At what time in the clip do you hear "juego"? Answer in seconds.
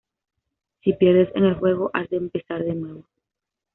1.59-1.91